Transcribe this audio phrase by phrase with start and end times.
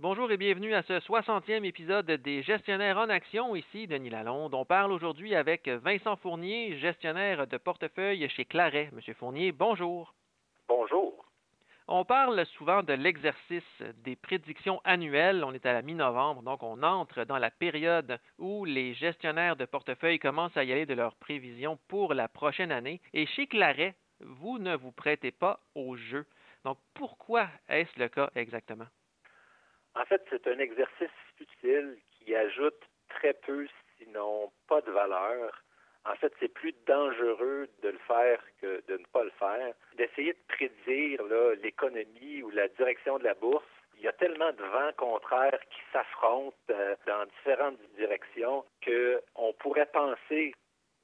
[0.00, 3.56] Bonjour et bienvenue à ce 60e épisode des Gestionnaires en Action.
[3.56, 4.54] Ici Denis Lalonde.
[4.54, 8.90] On parle aujourd'hui avec Vincent Fournier, gestionnaire de portefeuille chez Claret.
[8.92, 10.14] Monsieur Fournier, bonjour.
[10.68, 11.26] Bonjour.
[11.88, 15.42] On parle souvent de l'exercice des prédictions annuelles.
[15.42, 19.64] On est à la mi-novembre, donc on entre dans la période où les gestionnaires de
[19.64, 23.00] portefeuille commencent à y aller de leurs prévisions pour la prochaine année.
[23.14, 26.24] Et chez Claret, vous ne vous prêtez pas au jeu.
[26.64, 28.86] Donc pourquoi est-ce le cas exactement?
[29.94, 33.66] En fait, c'est un exercice futile qui ajoute très peu,
[33.98, 35.52] sinon pas de valeur.
[36.04, 39.74] En fait, c'est plus dangereux de le faire que de ne pas le faire.
[39.94, 41.22] D'essayer de prédire
[41.62, 43.64] l'économie ou la direction de la bourse,
[43.98, 49.90] il y a tellement de vents contraires qui s'affrontent euh, dans différentes directions qu'on pourrait
[49.92, 50.54] penser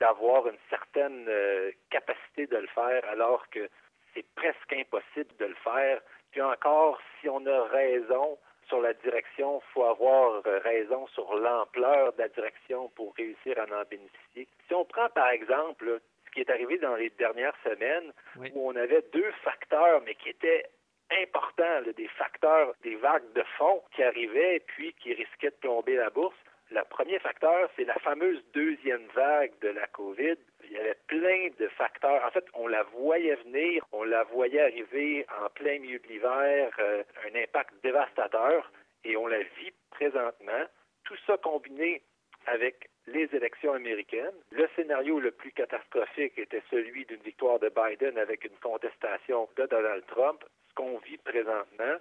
[0.00, 3.68] d'avoir une certaine euh, capacité de le faire alors que
[4.14, 6.00] c'est presque impossible de le faire.
[6.30, 11.34] Puis encore, si on a raison, sur la direction, il faut avoir euh, raison sur
[11.36, 14.46] l'ampleur de la direction pour réussir à en bénéficier.
[14.66, 18.12] Si on prend par exemple ce qui est arrivé dans les dernières semaines,
[18.54, 20.66] où on avait deux facteurs, mais qui étaient
[21.10, 25.96] importants, des facteurs, des vagues de fonds qui arrivaient et puis qui risquaient de plomber
[25.96, 26.36] la bourse.
[26.70, 30.36] Le premier facteur, c'est la fameuse deuxième vague de la COVID.
[30.78, 32.24] Y avait plein de facteurs.
[32.24, 36.70] En fait, on la voyait venir, on la voyait arriver en plein milieu de l'hiver,
[36.78, 38.70] euh, un impact dévastateur,
[39.02, 40.64] et on la vit présentement.
[41.02, 42.02] Tout ça combiné
[42.46, 44.34] avec les élections américaines.
[44.52, 49.66] Le scénario le plus catastrophique était celui d'une victoire de Biden avec une contestation de
[49.66, 50.44] Donald Trump.
[50.68, 51.96] Ce qu'on vit présentement,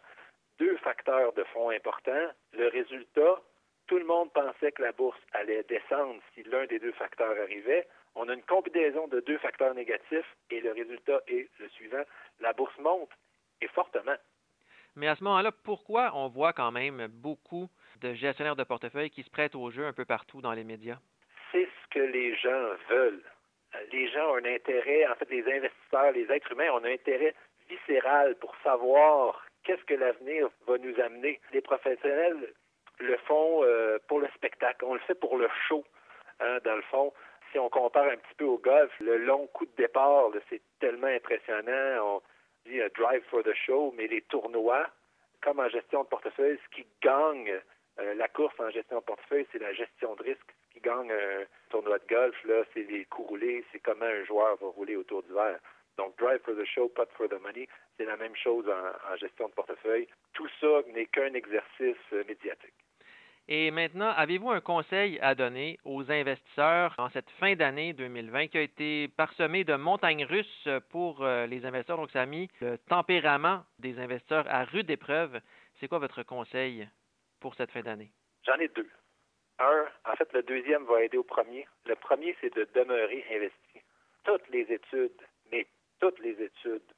[0.59, 2.29] deux facteurs de fonds importants.
[2.53, 3.41] Le résultat,
[3.87, 7.87] tout le monde pensait que la bourse allait descendre si l'un des deux facteurs arrivait.
[8.15, 12.03] On a une combinaison de deux facteurs négatifs et le résultat est le suivant.
[12.39, 13.11] La bourse monte
[13.61, 14.15] et fortement.
[14.95, 17.69] Mais à ce moment-là, pourquoi on voit quand même beaucoup
[18.01, 20.97] de gestionnaires de portefeuille qui se prêtent au jeu un peu partout dans les médias?
[21.51, 23.23] C'est ce que les gens veulent.
[23.91, 27.35] Les gens ont un intérêt, en fait, les investisseurs, les êtres humains ont un intérêt
[27.69, 31.39] viscéral pour savoir qu'est-ce que l'avenir va nous amener.
[31.53, 32.53] Les professionnels
[32.99, 34.85] le font euh, pour le spectacle.
[34.85, 35.83] On le fait pour le show,
[36.39, 37.13] hein, dans le fond.
[37.51, 41.07] Si on compare un petit peu au golf, le long coup de départ, c'est tellement
[41.07, 41.99] impressionnant.
[42.01, 42.21] On
[42.65, 44.87] dit euh, drive for the show, mais les tournois,
[45.41, 47.59] comme en gestion de portefeuille, ce qui gagne
[47.99, 50.55] euh, la course en gestion de portefeuille, c'est la gestion de risque.
[50.69, 54.23] Ce qui gagne un tournoi de golf, là, c'est les coups roulés, c'est comment un
[54.25, 55.59] joueur va rouler autour du verre.
[55.97, 59.47] Donc, drive for the show, putt for the money, c'est la même chose en gestion
[59.47, 60.07] de portefeuille.
[60.33, 62.75] Tout ça n'est qu'un exercice médiatique.
[63.49, 68.57] Et maintenant, avez-vous un conseil à donner aux investisseurs en cette fin d'année 2020 qui
[68.57, 71.95] a été parsemée de montagnes russes pour euh, les investisseurs?
[71.95, 75.39] Donc, ça a mis le tempérament des investisseurs à rude épreuve.
[75.79, 76.89] C'est quoi votre conseil
[77.39, 78.11] pour cette fin d'année?
[78.45, 78.89] J'en ai deux.
[79.59, 81.65] Un, en fait, le deuxième va aider au premier.
[81.85, 83.81] Le premier, c'est de demeurer investi.
[84.25, 85.21] Toutes les études,
[85.53, 85.65] mais
[86.01, 86.91] toutes les études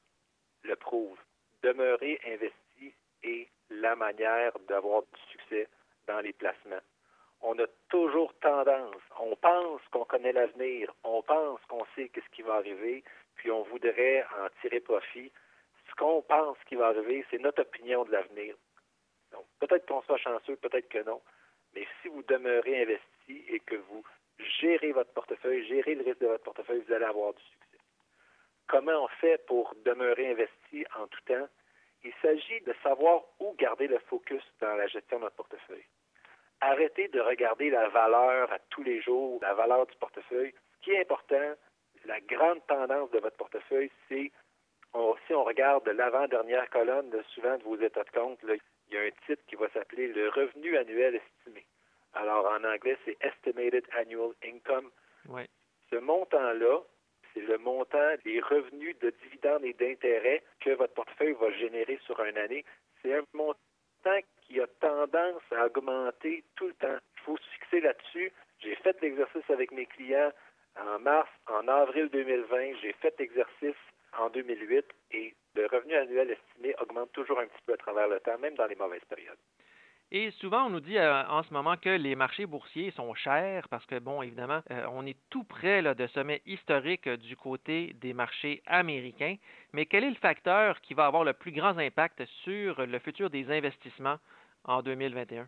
[0.64, 1.20] le prouvent.
[1.62, 5.68] Demeurer investi est la manière d'avoir du succès
[6.10, 6.84] dans les placements.
[7.42, 12.42] On a toujours tendance, on pense qu'on connaît l'avenir, on pense qu'on sait qu'est-ce qui
[12.42, 13.02] va arriver,
[13.36, 15.32] puis on voudrait en tirer profit.
[15.88, 18.54] Ce qu'on pense qui va arriver, c'est notre opinion de l'avenir.
[19.32, 21.22] Donc, peut-être qu'on soit chanceux, peut-être que non,
[21.74, 24.04] mais si vous demeurez investi et que vous
[24.60, 27.78] gérez votre portefeuille, gérez le risque de votre portefeuille, vous allez avoir du succès.
[28.66, 31.48] Comment on fait pour demeurer investi en tout temps?
[32.02, 35.84] Il s'agit de savoir où garder le focus dans la gestion de notre portefeuille.
[36.60, 40.52] Arrêtez de regarder la valeur à tous les jours, la valeur du portefeuille.
[40.76, 41.54] Ce qui est important,
[42.04, 44.30] la grande tendance de votre portefeuille, c'est
[45.26, 49.10] si on regarde l'avant-dernière colonne, souvent de vos états de compte, il y a un
[49.26, 51.64] titre qui va s'appeler le revenu annuel estimé.
[52.14, 54.90] Alors en anglais, c'est Estimated Annual Income.
[55.90, 56.80] Ce montant-là,
[57.32, 62.20] c'est le montant des revenus de dividendes et d'intérêts que votre portefeuille va générer sur
[62.24, 62.64] une année.
[63.00, 63.58] C'est un montant
[64.42, 66.98] qui a tendance à augmenter tout le temps.
[67.16, 68.32] Il faut se fixer là-dessus.
[68.60, 70.32] J'ai fait l'exercice avec mes clients
[70.78, 72.76] en mars, en avril 2020.
[72.82, 73.76] J'ai fait l'exercice
[74.18, 78.20] en 2008 et le revenu annuel estimé augmente toujours un petit peu à travers le
[78.20, 79.38] temps, même dans les mauvaises périodes.
[80.12, 83.68] Et souvent, on nous dit euh, en ce moment que les marchés boursiers sont chers
[83.68, 87.92] parce que, bon, évidemment, euh, on est tout près de sommets historiques euh, du côté
[88.00, 89.36] des marchés américains.
[89.72, 93.30] Mais quel est le facteur qui va avoir le plus grand impact sur le futur
[93.30, 94.16] des investissements
[94.64, 95.46] en 2021?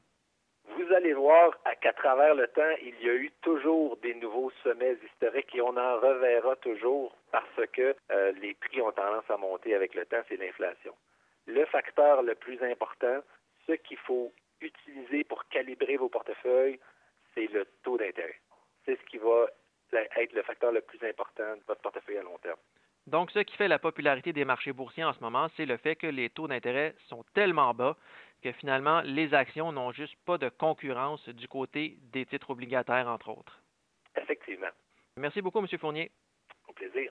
[0.76, 4.96] Vous allez voir qu'à travers le temps, il y a eu toujours des nouveaux sommets
[5.04, 7.96] historiques et on en reverra toujours parce que
[8.40, 10.94] les prix ont tendance à monter avec le temps, c'est l'inflation.
[11.46, 13.20] Le facteur le plus important,
[13.66, 14.32] ce qu'il faut
[14.62, 16.78] utiliser pour calibrer vos portefeuilles,
[17.34, 18.40] c'est le taux d'intérêt.
[18.84, 19.46] C'est ce qui va
[19.92, 22.58] être le facteur le plus important de votre portefeuille à long terme.
[23.06, 25.96] Donc, ce qui fait la popularité des marchés boursiers en ce moment, c'est le fait
[25.96, 27.96] que les taux d'intérêt sont tellement bas
[28.42, 33.30] que finalement, les actions n'ont juste pas de concurrence du côté des titres obligataires, entre
[33.30, 33.60] autres.
[34.16, 34.68] Effectivement.
[35.16, 35.66] Merci beaucoup, M.
[35.78, 36.10] Fournier.
[36.68, 37.10] Au plaisir.